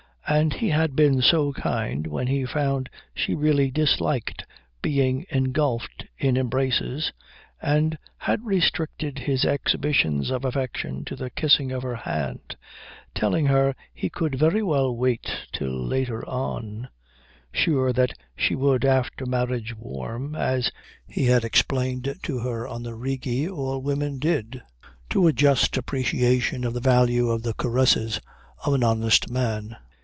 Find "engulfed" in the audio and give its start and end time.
5.29-6.05